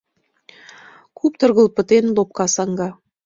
[1.17, 2.89] Куптыргыл пытен лопка саҥга.